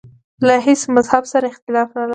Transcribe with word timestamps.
له 0.45 0.55
هیڅ 0.65 0.81
مذهب 0.95 1.23
سره 1.31 1.45
اختلاف 1.51 1.87
نه 1.97 2.01
لرم. 2.01 2.09